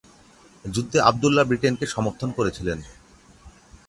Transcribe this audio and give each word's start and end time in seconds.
যুদ্ধে 0.65 0.97
আবদুল্লাহ 1.09 1.45
ব্রিটেনকে 1.47 1.85
সমর্থন 1.85 2.29
করেছিলেন। 2.37 2.79